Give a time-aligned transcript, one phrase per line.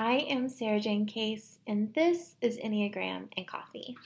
[0.00, 3.96] I am Sarah Jane Case, and this is Enneagram and Coffee.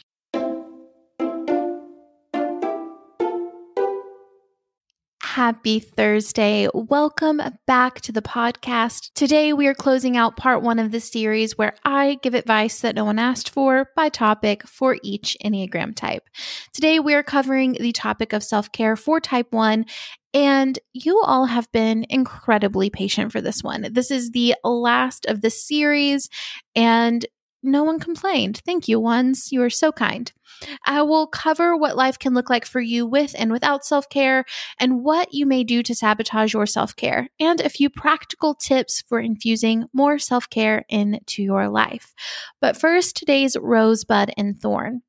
[5.22, 6.66] Happy Thursday.
[6.72, 9.12] Welcome back to the podcast.
[9.14, 12.94] Today, we are closing out part one of the series where I give advice that
[12.94, 16.24] no one asked for by topic for each Enneagram type.
[16.72, 19.84] Today, we are covering the topic of self care for type one
[20.34, 23.88] and you all have been incredibly patient for this one.
[23.92, 26.28] This is the last of the series,
[26.74, 27.24] and
[27.62, 28.60] no one complained.
[28.66, 29.52] Thank you, ones.
[29.52, 30.32] You are so kind.
[30.86, 34.44] I will cover what life can look like for you with and without self care,
[34.80, 39.02] and what you may do to sabotage your self care, and a few practical tips
[39.08, 42.14] for infusing more self care into your life.
[42.60, 45.02] But first, today's rosebud and thorn.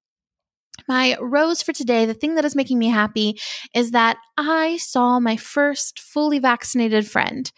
[0.88, 3.39] My rose for today, the thing that is making me happy
[3.73, 7.52] is that I saw my first fully vaccinated friend.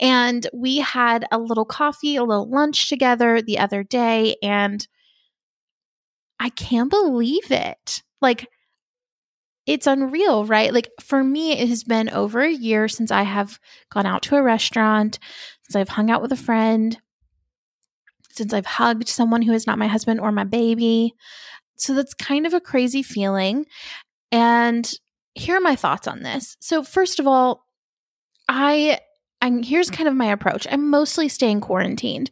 [0.00, 4.36] And we had a little coffee, a little lunch together the other day.
[4.42, 4.86] And
[6.38, 8.02] I can't believe it.
[8.20, 8.48] Like,
[9.66, 10.72] it's unreal, right?
[10.72, 13.58] Like, for me, it has been over a year since I have
[13.90, 15.18] gone out to a restaurant,
[15.64, 16.96] since I've hung out with a friend,
[18.30, 21.14] since I've hugged someone who is not my husband or my baby.
[21.76, 23.66] So that's kind of a crazy feeling.
[24.32, 24.90] And
[25.34, 26.56] here are my thoughts on this.
[26.60, 27.66] So first of all,
[28.48, 29.00] I
[29.42, 30.66] I'm here's kind of my approach.
[30.70, 32.30] I'm mostly staying quarantined.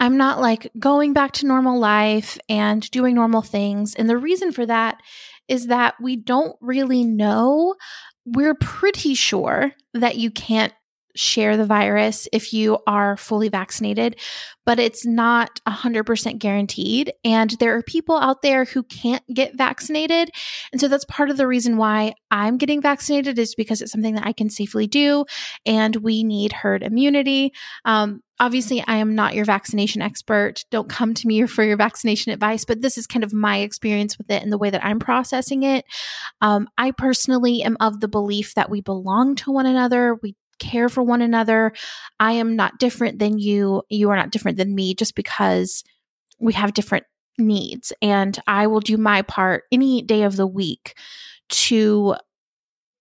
[0.00, 3.94] I'm not like going back to normal life and doing normal things.
[3.94, 5.00] And the reason for that
[5.48, 7.76] is that we don't really know.
[8.24, 10.72] We're pretty sure that you can't
[11.16, 14.16] share the virus if you are fully vaccinated,
[14.66, 17.12] but it's not 100% guaranteed.
[17.24, 20.30] And there are people out there who can't get vaccinated.
[20.72, 24.14] And so that's part of the reason why I'm getting vaccinated is because it's something
[24.14, 25.24] that I can safely do.
[25.66, 27.52] And we need herd immunity.
[27.84, 30.64] Um, obviously, I am not your vaccination expert.
[30.70, 34.18] Don't come to me for your vaccination advice, but this is kind of my experience
[34.18, 35.84] with it and the way that I'm processing it.
[36.40, 40.18] Um, I personally am of the belief that we belong to one another.
[40.22, 41.72] We care for one another.
[42.18, 43.82] I am not different than you.
[43.88, 45.84] You are not different than me just because
[46.38, 47.04] we have different
[47.38, 47.92] needs.
[48.00, 50.96] And I will do my part any day of the week
[51.48, 52.16] to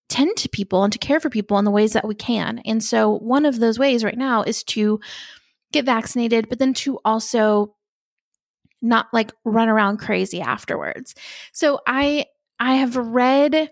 [0.10, 2.60] tend to people and to care for people in the ways that we can.
[2.66, 5.00] And so, one of those ways right now is to
[5.72, 7.76] get vaccinated, but then to also
[8.82, 11.16] not like run around crazy afterwards.
[11.52, 12.26] So, I
[12.60, 13.72] I have read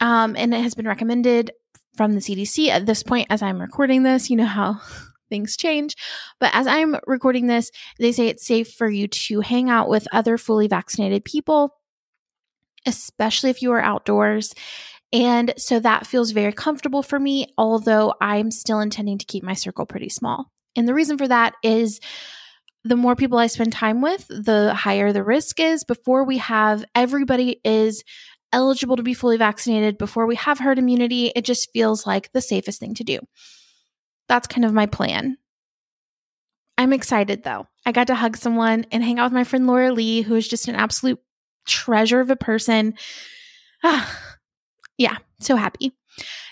[0.00, 1.52] um, and it has been recommended
[1.96, 4.30] from the CDC at this point as I'm recording this.
[4.30, 4.80] You know how
[5.28, 5.96] things change.
[6.38, 10.06] But as I'm recording this, they say it's safe for you to hang out with
[10.12, 11.74] other fully vaccinated people,
[12.86, 14.54] especially if you are outdoors.
[15.12, 19.54] And so that feels very comfortable for me, although I'm still intending to keep my
[19.54, 20.50] circle pretty small.
[20.76, 22.00] And the reason for that is
[22.84, 25.84] the more people I spend time with, the higher the risk is.
[25.84, 28.04] Before we have everybody is
[28.52, 31.32] eligible to be fully vaccinated before we have herd immunity.
[31.34, 33.18] It just feels like the safest thing to do.
[34.28, 35.36] That's kind of my plan.
[36.78, 37.66] I'm excited though.
[37.84, 40.48] I got to hug someone and hang out with my friend Laura Lee, who is
[40.48, 41.18] just an absolute
[41.66, 42.94] treasure of a person.
[43.82, 44.36] Ah,
[44.98, 45.92] yeah, so happy.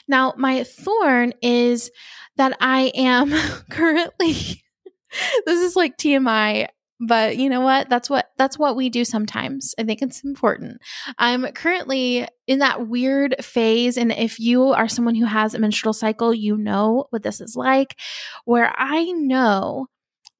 [0.06, 1.90] Now, my thorn is
[2.36, 3.30] that I am
[3.70, 4.32] currently,
[5.46, 6.68] this is like TMI
[7.00, 7.88] but you know what?
[7.88, 9.74] That's what that's what we do sometimes.
[9.78, 10.80] I think it's important.
[11.18, 15.92] I'm currently in that weird phase and if you are someone who has a menstrual
[15.94, 17.98] cycle you know what this is like
[18.44, 19.86] where i know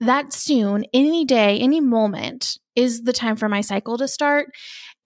[0.01, 4.49] that soon any day any moment is the time for my cycle to start.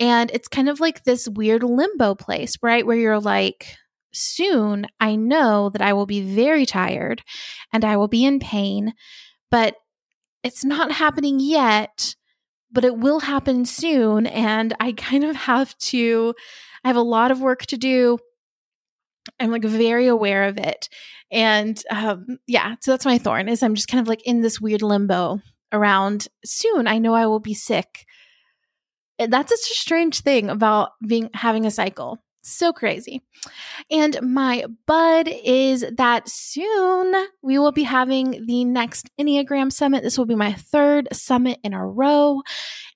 [0.00, 2.87] And it's kind of like this weird limbo place right?
[2.87, 3.77] Where you're like
[4.11, 7.23] soon i know that i will be very tired
[7.75, 8.95] and i will be in pain
[9.50, 9.77] but
[10.43, 12.14] it's not happening yet,
[12.70, 14.26] but it will happen soon.
[14.26, 16.35] And I kind of have to,
[16.85, 18.19] I have a lot of work to do.
[19.40, 20.88] I'm like very aware of it.
[21.31, 24.61] And um, yeah, so that's my thorn is I'm just kind of like in this
[24.61, 25.40] weird limbo
[25.73, 26.87] around soon.
[26.87, 28.06] I know I will be sick.
[29.19, 32.19] That's such a strange thing about being having a cycle.
[32.43, 33.23] So crazy.
[33.90, 40.02] And my bud is that soon we will be having the next Enneagram Summit.
[40.02, 42.43] This will be my third summit in a row.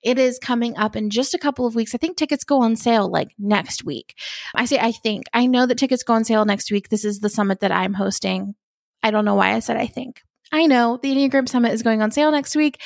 [0.01, 1.93] It is coming up in just a couple of weeks.
[1.93, 4.15] I think tickets go on sale like next week.
[4.55, 5.25] I say I think.
[5.33, 6.89] I know that tickets go on sale next week.
[6.89, 8.55] This is the summit that I'm hosting.
[9.03, 10.21] I don't know why I said I think.
[10.51, 12.81] I know the Enneagram Summit is going on sale next week.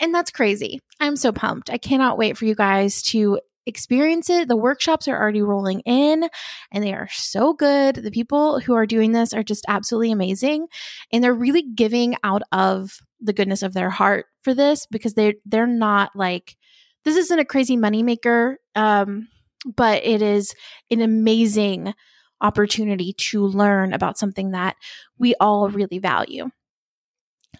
[0.00, 0.80] And that's crazy.
[1.00, 1.70] I'm so pumped.
[1.70, 4.48] I cannot wait for you guys to experience it.
[4.48, 6.28] The workshops are already rolling in
[6.72, 7.96] and they are so good.
[7.96, 10.68] The people who are doing this are just absolutely amazing
[11.12, 15.34] and they're really giving out of the goodness of their heart for this because they
[15.44, 16.56] they're not like
[17.04, 19.26] this isn't a crazy moneymaker um
[19.74, 20.54] but it is
[20.90, 21.94] an amazing
[22.40, 24.76] opportunity to learn about something that
[25.18, 26.50] we all really value.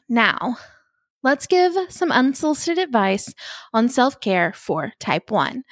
[0.09, 0.59] Now,
[1.27, 3.35] let's give some unsolicited advice
[3.75, 5.65] on self care for type 1.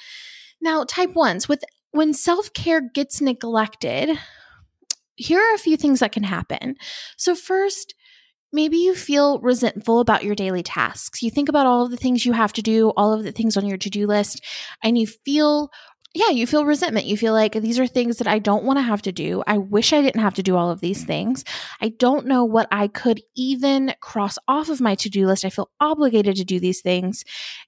[0.60, 1.62] Now, type 1s, with
[1.92, 4.18] when self care gets neglected,
[5.14, 6.74] here are a few things that can happen.
[7.16, 7.94] So, first,
[8.52, 11.22] maybe you feel resentful about your daily tasks.
[11.22, 13.56] You think about all of the things you have to do, all of the things
[13.56, 14.44] on your to do list,
[14.82, 15.70] and you feel
[16.14, 17.06] yeah, you feel resentment.
[17.06, 19.42] You feel like these are things that I don't want to have to do.
[19.48, 21.44] I wish I didn't have to do all of these things.
[21.80, 25.44] I don't know what I could even cross off of my to do list.
[25.44, 27.24] I feel obligated to do these things,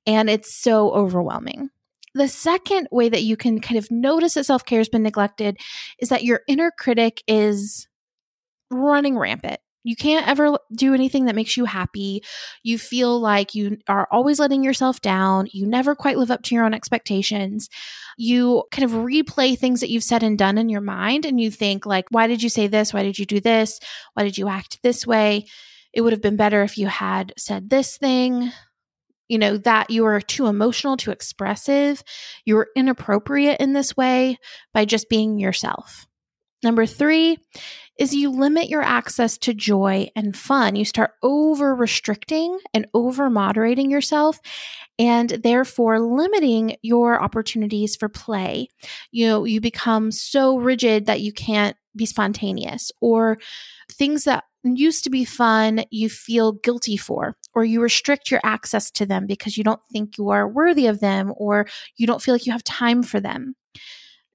[0.07, 1.71] and it's so overwhelming.
[2.15, 5.59] The second way that you can kind of notice that self care has been neglected
[5.99, 7.89] is that your inner critic is
[8.71, 9.61] running rampant.
[9.87, 12.25] You can't ever do anything that makes you happy.
[12.65, 15.47] You feel like you are always letting yourself down.
[15.53, 17.69] You never quite live up to your own expectations.
[18.19, 21.53] You kind of replay things that you've said and done in your mind and you
[21.53, 22.93] think like, why did you say this?
[22.93, 23.79] Why did you do this?
[24.15, 25.47] Why did you act this way?
[25.93, 28.51] It would have been better if you had said this thing
[29.29, 32.03] you know, that you are too emotional, too expressive,
[32.45, 34.39] you're inappropriate in this way
[34.73, 36.07] by just being yourself.
[36.67, 37.39] Number three
[37.97, 40.75] is you limit your access to joy and fun.
[40.75, 44.41] You start over restricting and over moderating yourself
[44.99, 48.67] and therefore limiting your opportunities for play.
[49.13, 53.39] You know, you become so rigid that you can't be spontaneous or
[53.93, 58.91] things that used to be fun, you feel guilty for, or you restrict your access
[58.91, 62.35] to them because you don't think you are worthy of them or you don't feel
[62.35, 63.55] like you have time for them.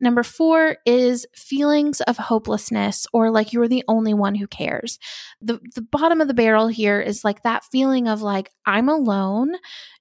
[0.01, 4.98] Number four is feelings of hopelessness or like you're the only one who cares.
[5.42, 9.53] The, the bottom of the barrel here is like that feeling of like, I'm alone.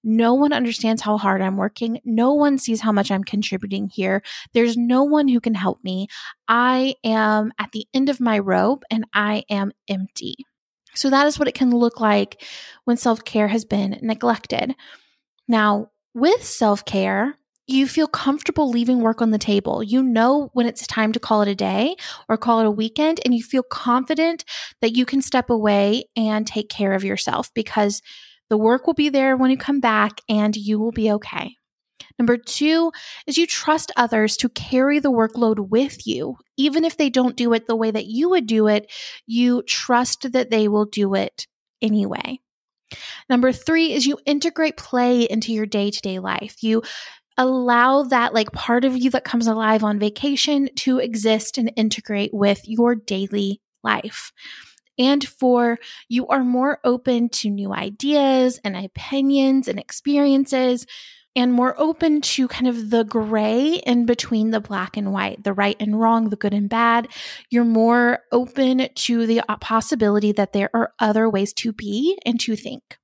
[0.02, 2.00] No one understands how hard I'm working.
[2.02, 4.22] No one sees how much I'm contributing here.
[4.54, 6.08] There's no one who can help me.
[6.48, 10.34] I am at the end of my rope and I am empty.
[10.94, 12.42] So that is what it can look like
[12.84, 14.74] when self care has been neglected.
[15.46, 17.36] Now, with self care,
[17.72, 19.82] you feel comfortable leaving work on the table.
[19.82, 21.96] You know when it's time to call it a day
[22.28, 24.44] or call it a weekend, and you feel confident
[24.80, 28.02] that you can step away and take care of yourself because
[28.48, 31.54] the work will be there when you come back and you will be okay.
[32.18, 32.92] Number two
[33.26, 36.36] is you trust others to carry the workload with you.
[36.56, 38.90] Even if they don't do it the way that you would do it,
[39.26, 41.46] you trust that they will do it
[41.80, 42.40] anyway.
[43.28, 46.56] Number three is you integrate play into your day to day life.
[46.62, 46.82] You
[47.36, 52.34] allow that like part of you that comes alive on vacation to exist and integrate
[52.34, 54.32] with your daily life.
[54.98, 55.78] And for
[56.08, 60.86] you are more open to new ideas and opinions and experiences
[61.36, 65.52] and more open to kind of the gray in between the black and white, the
[65.52, 67.08] right and wrong, the good and bad.
[67.50, 72.56] You're more open to the possibility that there are other ways to be and to
[72.56, 72.99] think.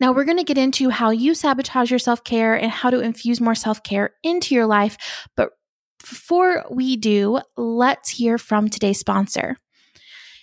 [0.00, 3.00] Now, we're going to get into how you sabotage your self care and how to
[3.00, 4.96] infuse more self care into your life.
[5.36, 5.50] But
[5.98, 9.56] before we do, let's hear from today's sponsor.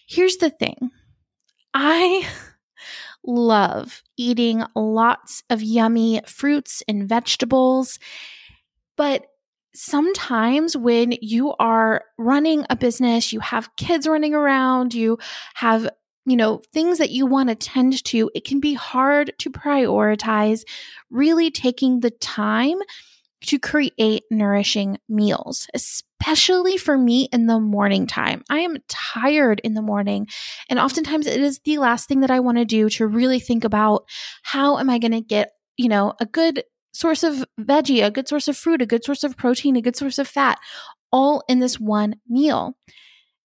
[0.08, 0.91] Here's the thing
[1.74, 2.27] I
[3.25, 8.00] love eating lots of yummy fruits and vegetables,
[8.98, 9.25] but
[9.74, 15.18] sometimes when you are running a business, you have kids running around, you
[15.56, 15.89] have
[16.25, 20.63] you know, things that you want to tend to, it can be hard to prioritize
[21.10, 22.78] really taking the time
[23.44, 28.44] to create nourishing meals, especially for me in the morning time.
[28.50, 30.28] I am tired in the morning,
[30.70, 33.63] and oftentimes it is the last thing that I want to do to really think
[33.63, 34.06] about
[34.44, 36.63] how am I going to get, you know, a good
[36.94, 39.96] source of veggie, a good source of fruit, a good source of protein, a good
[39.96, 40.60] source of fat,
[41.12, 42.75] all in this one meal.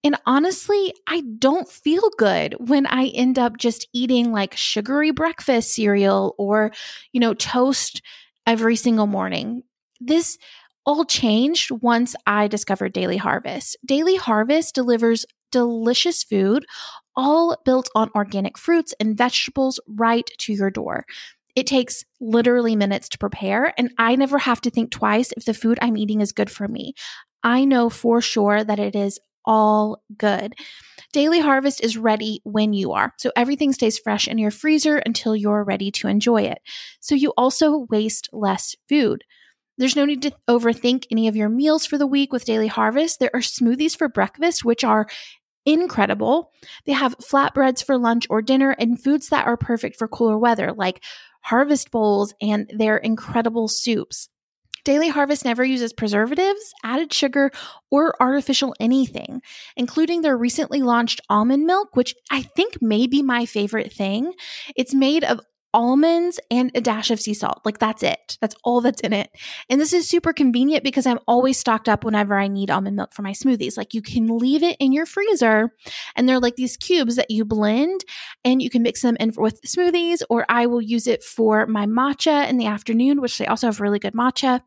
[0.07, 5.75] And honestly, I don't feel good when I end up just eating like sugary breakfast
[5.75, 6.71] cereal or,
[7.11, 8.03] you know, toast
[8.47, 9.65] every single morning.
[10.01, 10.39] This
[10.85, 13.77] all changed once I discovered Daily Harvest.
[13.85, 16.67] Daily Harvest delivers delicious food,
[17.17, 21.05] all built on organic fruits and vegetables right to your door.
[21.57, 25.55] It takes literally minutes to prepare, and I never have to think twice if the
[25.55, 26.95] food I'm eating is good for me.
[27.43, 30.55] I know for sure that it is all good.
[31.13, 33.15] Daily Harvest is ready when you are.
[33.19, 36.59] So everything stays fresh in your freezer until you're ready to enjoy it.
[37.01, 39.25] So you also waste less food.
[39.79, 43.21] There's no need to overthink any of your meals for the week with Daily Harvest.
[43.21, 45.07] There are smoothies for breakfast, which are
[45.67, 46.53] incredible.
[46.87, 50.73] They have flatbreads for lunch or dinner and foods that are perfect for cooler weather,
[50.73, 51.03] like
[51.43, 54.29] harvest bowls and their incredible soups.
[54.87, 57.51] Daily Harvest never uses preservatives, added sugar,
[57.91, 59.43] or artificial anything,
[59.77, 64.33] including their recently launched almond milk, which I think may be my favorite thing.
[64.77, 65.41] It's made of
[65.75, 67.61] almonds and a dash of sea salt.
[67.65, 68.39] Like that's it.
[68.41, 69.31] That's all that's in it.
[69.69, 73.13] And this is super convenient because I'm always stocked up whenever I need almond milk
[73.13, 73.77] for my smoothies.
[73.77, 75.71] Like you can leave it in your freezer
[76.15, 78.03] and they're like these cubes that you blend
[78.45, 81.87] and you can mix them in with smoothies or I will use it for my
[81.87, 84.63] matcha in the afternoon, which they also have really good matcha.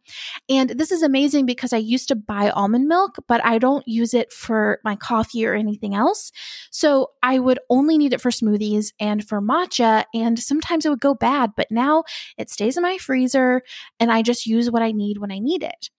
[0.48, 4.14] And this is amazing because I used to buy almond milk, but I don't use
[4.14, 6.32] it for my coffee or anything else.
[6.72, 10.06] So I would only need it for smoothies and for matcha.
[10.14, 12.04] And sometimes it would go bad, but now
[12.38, 13.62] it stays in my freezer
[14.00, 15.90] and I just use what I need when I need it.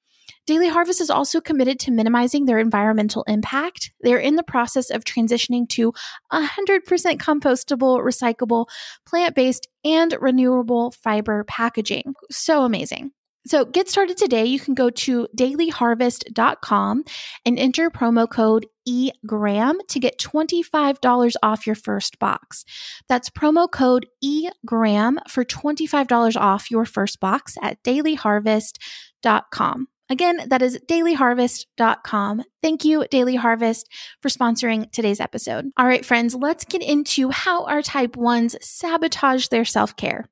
[0.46, 3.92] Daily Harvest is also committed to minimizing their environmental impact.
[4.00, 5.92] They're in the process of transitioning to
[6.32, 6.80] 100%
[7.18, 8.66] compostable, recyclable,
[9.06, 12.14] plant based, and renewable fiber packaging.
[12.30, 13.12] So amazing.
[13.46, 14.44] So get started today.
[14.44, 17.04] You can go to dailyharvest.com
[17.46, 22.64] and enter promo code EGRAM to get $25 off your first box.
[23.08, 29.88] That's promo code EGRAM for $25 off your first box at dailyharvest.com.
[30.10, 32.42] Again, that is dailyharvest.com.
[32.62, 33.88] Thank you, Daily Harvest,
[34.20, 35.70] for sponsoring today's episode.
[35.76, 40.28] All right, friends, let's get into how our type 1s sabotage their self care.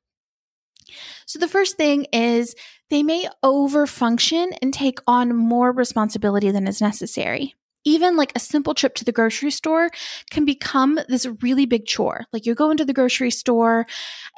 [1.27, 2.55] So, the first thing is
[2.91, 7.55] they may overfunction and take on more responsibility than is necessary.
[7.85, 9.89] Even like a simple trip to the grocery store
[10.31, 12.25] can become this really big chore.
[12.33, 13.87] Like you go into the grocery store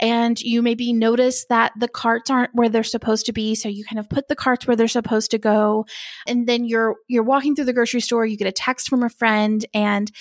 [0.01, 3.55] and you maybe notice that the carts aren't where they're supposed to be.
[3.55, 5.87] So you kind of put the carts where they're supposed to go.
[6.27, 9.11] And then you're, you're walking through the grocery store, you get a text from a
[9.11, 10.13] friend and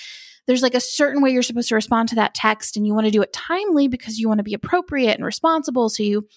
[0.50, 3.06] there's like a certain way you're supposed to respond to that text and you want
[3.06, 5.90] to do it timely because you want to be appropriate and responsible.
[5.90, 6.28] So you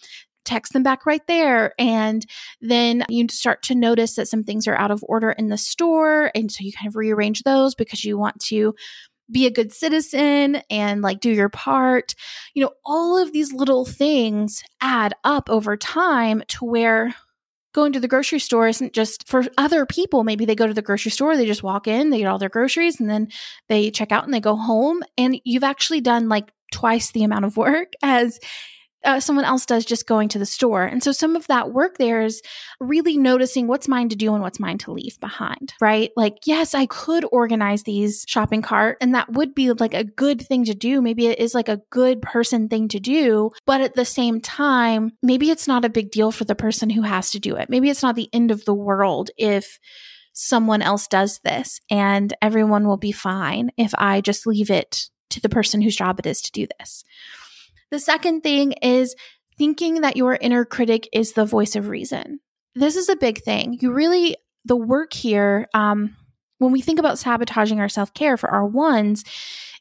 [0.45, 1.73] text them back right there.
[1.79, 2.27] And
[2.61, 6.31] then you start to notice that some things are out of order in the store.
[6.35, 8.75] And so you kind of rearrange those because you want to
[9.31, 12.15] be a good citizen and like do your part.
[12.53, 17.15] You know, all of these little things add up over time to where
[17.73, 20.25] going to the grocery store isn't just for other people.
[20.25, 22.49] Maybe they go to the grocery store, they just walk in, they get all their
[22.49, 23.29] groceries, and then
[23.69, 25.03] they check out and they go home.
[25.17, 28.39] And you've actually done like twice the amount of work as
[29.05, 30.85] uh, someone else does just going to the store.
[30.85, 32.43] And so some of that work there is
[32.81, 36.11] really noticing what's mine to do and what's mine to leave behind, right?
[36.17, 40.41] Like, yes, I could organize these shopping cart and that would be like a good
[40.41, 41.03] thing to do.
[41.03, 43.51] Maybe it is like a good person thing to do.
[43.67, 47.03] But at the same time, maybe it's not a big deal for the person who
[47.03, 47.71] has to do it.
[47.71, 49.79] Maybe it's not the end of the world if
[50.33, 55.41] someone else does this and everyone will be fine if I just leave it to
[55.41, 57.05] the person whose job it is to do this.
[57.93, 59.15] The second thing is
[59.59, 62.41] thinking that your inner critic is the voice of reason.
[62.75, 63.77] This is a big thing.
[63.83, 64.35] You really,
[64.65, 66.17] the work here, um,
[66.57, 69.25] when we think about sabotaging our self care for our ones,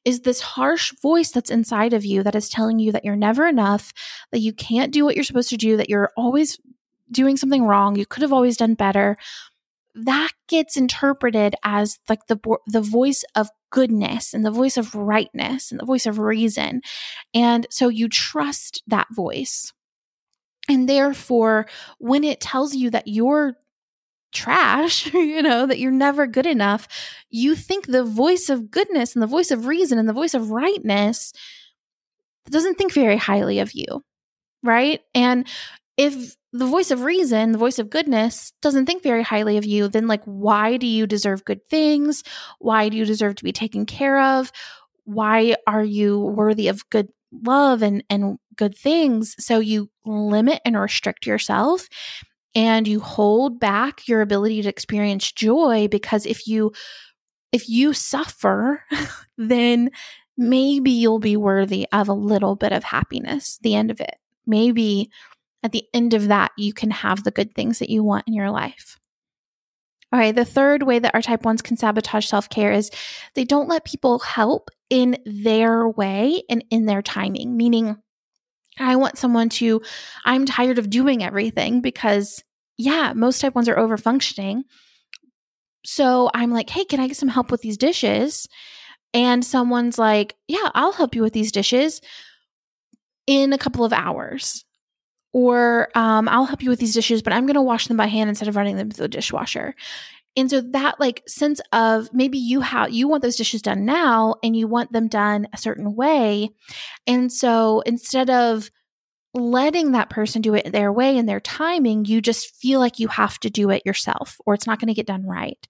[0.04, 3.48] is this harsh voice that's inside of you that is telling you that you're never
[3.48, 3.94] enough,
[4.34, 6.60] that you can't do what you're supposed to do, that you're always
[7.12, 9.18] doing something wrong, you could have always done better.
[9.94, 15.72] That gets interpreted as like the the voice of goodness and the voice of rightness
[15.72, 16.82] and the voice of reason.
[17.34, 19.74] And so you trust that voice.
[20.70, 21.66] And therefore,
[21.98, 23.56] when it tells you that you're
[24.32, 26.88] trash, you know, that you're never good enough,
[27.30, 30.52] you think the voice of goodness and the voice of reason and the voice of
[30.52, 31.34] rightness
[32.50, 34.04] doesn't think very highly of you.
[34.64, 35.02] Right.
[35.16, 35.48] And
[35.98, 39.88] if the voice of reason, the voice of goodness, doesn't think very highly of you,
[39.88, 42.24] then like, why do you deserve good things?
[42.60, 44.52] Why do you deserve to be taken care of?
[45.06, 49.36] Why are you worthy of good love and, and good things?
[49.40, 51.88] So you limit and restrict yourself
[52.56, 56.72] and you hold back your ability to experience joy because if you
[57.52, 58.84] if you suffer
[59.38, 59.90] then
[60.38, 65.10] maybe you'll be worthy of a little bit of happiness the end of it maybe
[65.64, 68.34] at the end of that, you can have the good things that you want in
[68.34, 68.98] your life.
[70.14, 72.92] All right, the third way that our type 1s can sabotage self care is
[73.34, 77.98] they don't let people help in their way and in their timing, meaning,
[78.80, 79.82] I want someone to,
[80.26, 82.44] I'm tired of doing everything because,
[82.78, 84.64] yeah, most type 1s are over functioning.
[85.86, 88.48] So I'm like, hey, can I get some help with these dishes?
[89.14, 92.02] And someone's like, yeah, I'll help you with these dishes
[93.28, 94.66] in a couple of hours
[95.34, 98.08] or um, I'll help you with these dishes, but I'm going to wash them by
[98.08, 99.76] hand instead of running them through the dishwasher.
[100.38, 104.36] And so that like sense of maybe you have you want those dishes done now
[104.44, 106.52] and you want them done a certain way.
[107.06, 108.70] And so instead of
[109.34, 113.08] letting that person do it their way and their timing, you just feel like you
[113.10, 115.68] have to do it yourself or it's not going to get done right.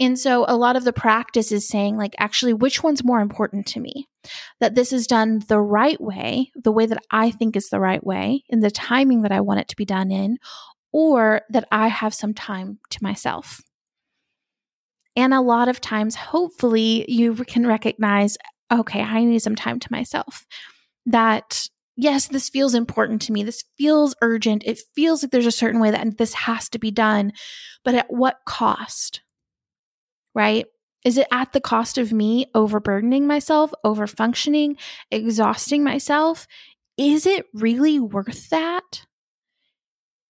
[0.00, 3.66] And so a lot of the practice is saying, like, actually, which one's more important
[3.66, 4.08] to me?
[4.58, 8.04] That this is done the right way, the way that I think is the right
[8.04, 10.38] way, in the timing that I want it to be done in,
[10.90, 13.60] or that I have some time to myself.
[15.16, 18.38] And a lot of times, hopefully, you can recognize,
[18.72, 20.46] okay, I need some time to myself.
[21.04, 23.42] That yes, this feels important to me.
[23.42, 24.62] This feels urgent.
[24.64, 27.32] It feels like there's a certain way that this has to be done,
[27.84, 29.20] but at what cost?
[30.34, 30.66] Right?
[31.04, 34.76] Is it at the cost of me overburdening myself, over functioning,
[35.10, 36.46] exhausting myself?
[36.98, 39.06] Is it really worth that?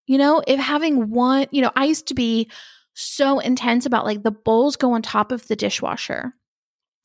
[0.06, 2.50] You know, if having one, you know, I used to be
[2.94, 6.34] so intense about like the bowls go on top of the dishwasher.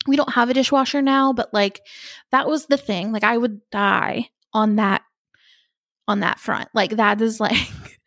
[0.07, 1.81] We don't have a dishwasher now, but like
[2.31, 3.11] that was the thing.
[3.11, 5.01] Like I would die on that
[6.07, 6.69] on that front.
[6.73, 7.57] Like that is like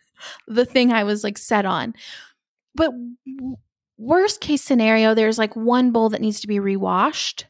[0.47, 1.95] the thing I was like set on.
[2.75, 2.93] But
[3.99, 7.47] Worst case scenario, there's like one bowl that needs to be rewashed.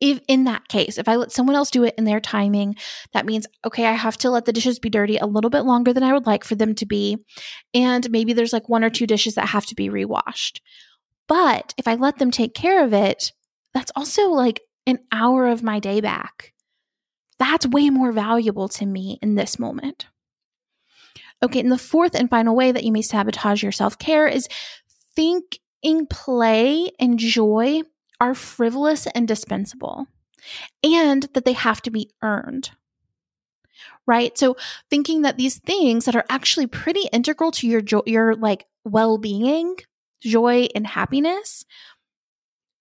[0.00, 2.76] If in that case, if I let someone else do it in their timing,
[3.14, 5.92] that means, okay, I have to let the dishes be dirty a little bit longer
[5.92, 7.16] than I would like for them to be.
[7.72, 10.60] And maybe there's like one or two dishes that have to be rewashed.
[11.28, 13.32] But if I let them take care of it,
[13.72, 16.52] that's also like an hour of my day back.
[17.38, 20.06] That's way more valuable to me in this moment.
[21.42, 24.48] Okay, and the fourth and final way that you may sabotage your self care is
[25.14, 27.82] think in play and joy
[28.20, 30.06] are frivolous and dispensable,
[30.82, 32.70] and that they have to be earned.
[34.06, 34.36] Right?
[34.38, 34.56] So
[34.88, 39.76] thinking that these things that are actually pretty integral to your jo- your like well-being,
[40.22, 41.64] joy and happiness,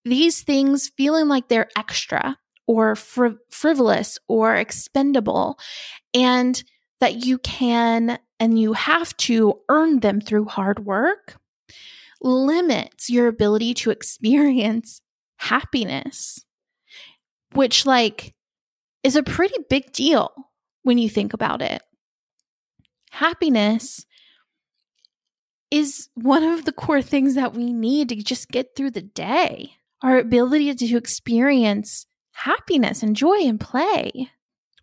[0.05, 5.59] these things feeling like they're extra or fr- frivolous or expendable
[6.13, 6.63] and
[7.01, 11.37] that you can and you have to earn them through hard work
[12.25, 15.01] limits your ability to experience
[15.37, 16.43] happiness,
[17.53, 18.33] which, like,
[19.03, 20.31] is a pretty big deal
[20.83, 21.81] when you think about it.
[23.11, 24.05] Happiness
[25.69, 29.71] is one of the core things that we need to just get through the day.
[30.01, 34.29] Our ability to experience happiness and joy and play.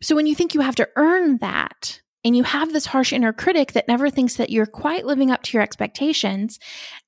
[0.01, 3.33] So when you think you have to earn that, and you have this harsh inner
[3.33, 6.59] critic that never thinks that you're quite living up to your expectations.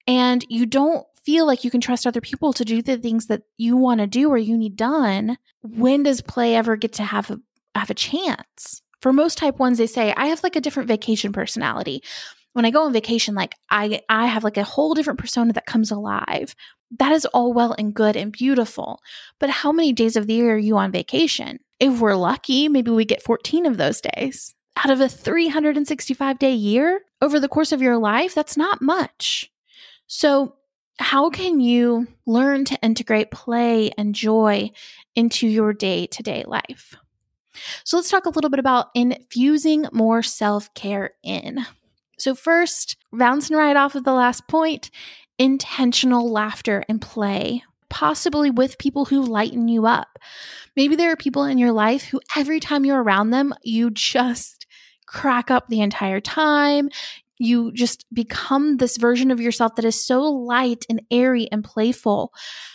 [0.06, 3.42] And you don't feel like you can trust other people to do the things that
[3.56, 5.38] you want to do or you need done.
[5.62, 7.38] When does play ever get to have a
[7.74, 8.82] have a chance?
[9.00, 12.02] For most type ones they say i have like a different vacation personality.
[12.52, 15.66] When i go on vacation like i i have like a whole different persona that
[15.66, 16.54] comes alive.
[16.98, 19.00] That is all well and good and beautiful.
[19.40, 21.60] But how many days of the year are you on vacation?
[21.80, 26.52] If we're lucky maybe we get 14 of those days out of a 365 day
[26.52, 29.50] year over the course of your life, that's not much.
[30.06, 30.56] So,
[31.00, 34.70] how can you learn to integrate play and joy
[35.16, 36.94] into your day to day life?
[37.84, 41.64] So, let's talk a little bit about infusing more self care in.
[42.18, 44.90] So, first, bouncing right off of the last point,
[45.38, 47.62] intentional laughter and play
[47.94, 50.18] possibly with people who lighten you up.
[50.74, 54.63] Maybe there are people in your life who every time you're around them, you just
[55.14, 56.90] crack up the entire time.
[57.38, 62.32] You just become this version of yourself that is so light and airy and playful.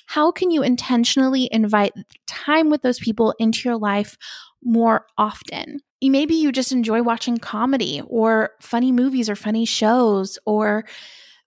[0.08, 1.94] How can you intentionally invite
[2.26, 4.18] time with those people into your life
[4.64, 5.80] more often?
[6.02, 10.86] Maybe you just enjoy watching comedy or funny movies or funny shows or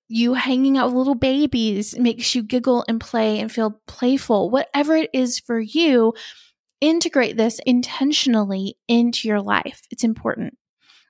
[0.08, 4.50] you hanging out with little babies makes you giggle and play and feel playful.
[4.50, 6.12] Whatever it is for you,
[6.82, 9.82] integrate this intentionally into your life.
[9.90, 10.58] It's important.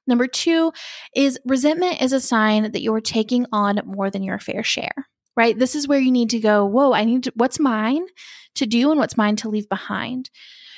[0.07, 0.73] Number two
[1.15, 5.59] is resentment is a sign that you're taking on more than your fair share, right?
[5.59, 8.07] This is where you need to go, whoa, I need to, what's mine
[8.57, 10.31] to do and what's mine to leave behind.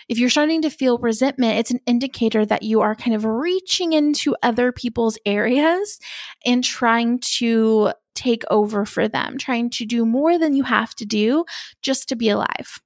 [0.09, 3.95] If you're starting to feel resentment, it's an indicator that you are kind of reaching
[3.95, 5.99] into other people's areas
[6.45, 11.07] and trying to take over for them, trying to do more than you have to
[11.07, 11.45] do
[11.83, 12.81] just to be alive.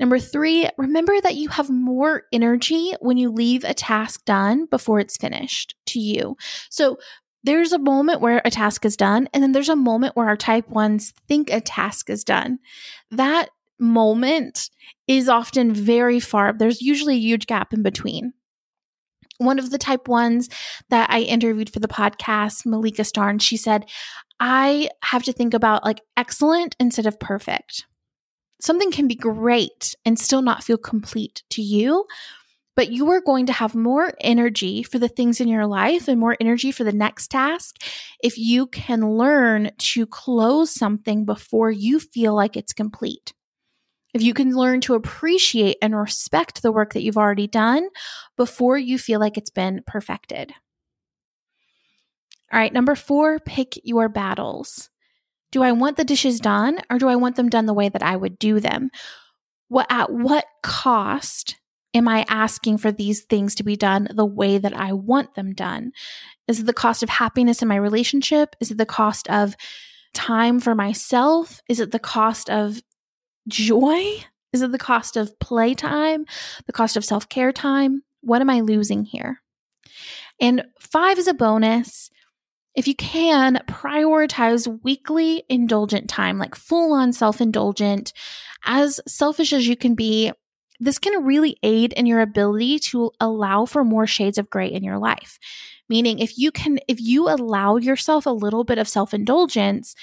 [0.00, 5.00] Number three, remember that you have more energy when you leave a task done before
[5.00, 6.36] it's finished to you.
[6.70, 6.98] So
[7.44, 10.36] there's a moment where a task is done, and then there's a moment where our
[10.36, 12.58] type ones think a task is done.
[13.10, 14.70] That moment
[15.06, 16.52] is often very far.
[16.52, 18.32] There's usually a huge gap in between.
[19.38, 20.48] One of the type ones
[20.90, 23.86] that I interviewed for the podcast, Malika Starn, she said,
[24.40, 27.84] I have to think about like excellent instead of perfect.
[28.60, 32.06] Something can be great and still not feel complete to you,
[32.74, 36.20] but you are going to have more energy for the things in your life and
[36.20, 37.76] more energy for the next task
[38.22, 43.32] if you can learn to close something before you feel like it's complete.
[44.14, 47.88] If you can learn to appreciate and respect the work that you've already done
[48.36, 50.52] before you feel like it's been perfected.
[52.52, 54.88] All right, number four, pick your battles.
[55.50, 58.02] Do I want the dishes done or do I want them done the way that
[58.02, 58.90] I would do them?
[59.68, 61.56] What at what cost
[61.94, 65.52] am I asking for these things to be done the way that I want them
[65.54, 65.92] done?
[66.46, 68.56] Is it the cost of happiness in my relationship?
[68.60, 69.54] Is it the cost of
[70.14, 71.60] time for myself?
[71.68, 72.80] Is it the cost of
[73.48, 74.24] joy?
[74.52, 76.24] Is it the cost of playtime?
[76.66, 78.02] The cost of self care time?
[78.22, 79.42] What am I losing here?
[80.40, 82.10] And five is a bonus.
[82.78, 88.12] If you can, prioritize weekly indulgent time, like full on self indulgent,
[88.64, 90.30] as selfish as you can be
[90.78, 94.84] this can really aid in your ability to allow for more shades of gray in
[94.84, 95.40] your life.
[95.88, 99.96] Meaning, if you can, if you allow yourself a little bit of self indulgence,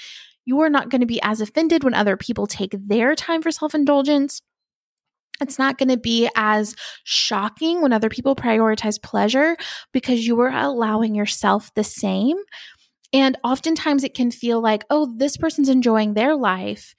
[0.44, 3.50] you are not going to be as offended when other people take their time for
[3.50, 4.42] self indulgence.
[5.40, 9.56] It's not going to be as shocking when other people prioritize pleasure
[9.92, 12.36] because you are allowing yourself the same.
[13.12, 16.94] And oftentimes it can feel like, oh, this person's enjoying their life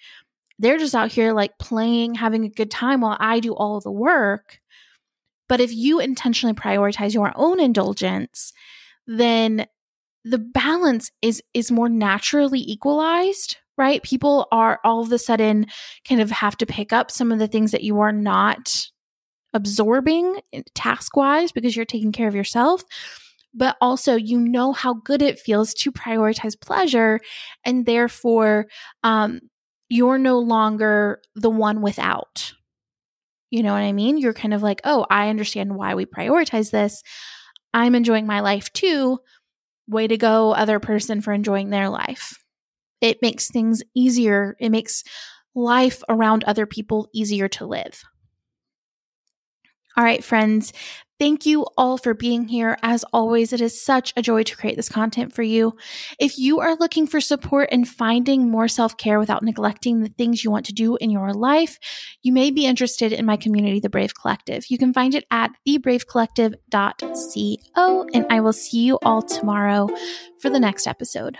[0.60, 3.92] they're just out here like playing, having a good time while I do all the
[3.92, 4.60] work.
[5.48, 8.54] But if you intentionally prioritize your own indulgence,
[9.06, 9.66] then
[10.24, 14.02] the balance is is more naturally equalized, right?
[14.04, 15.68] People are all of a sudden
[16.08, 18.88] kind of have to pick up some of the things that you are not
[19.54, 20.40] absorbing
[20.76, 22.84] task wise because you're taking care of yourself
[23.54, 27.20] but also you know how good it feels to prioritize pleasure
[27.66, 28.68] and therefore
[29.04, 29.40] um,
[29.90, 32.54] you're no longer the one without.
[33.50, 34.18] You know what I mean?
[34.18, 37.02] You're kind of like, oh, I understand why we prioritize this.
[37.74, 39.20] I'm enjoying my life too.
[39.88, 42.38] Way to go, other person, for enjoying their life.
[43.02, 44.56] It makes things easier.
[44.60, 45.04] It makes
[45.56, 48.04] life around other people easier to live.
[49.96, 50.74] All right, friends,
[51.20, 52.78] Thank you all for being here.
[52.84, 55.76] As always, it is such a joy to create this content for you.
[56.20, 60.44] If you are looking for support in finding more self care without neglecting the things
[60.44, 61.80] you want to do in your life,
[62.22, 64.66] you may be interested in my community, The Brave Collective.
[64.70, 69.90] You can find it at thebravecollective.co, and I will see you all tomorrow
[70.40, 71.40] for the next episode.